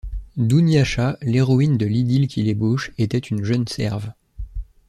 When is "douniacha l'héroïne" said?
0.35-1.77